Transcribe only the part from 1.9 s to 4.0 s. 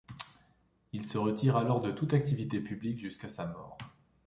toute activité publique jusqu'à sa mort.